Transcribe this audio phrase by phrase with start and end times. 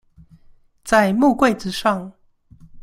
[0.83, 2.11] 在木櫃子上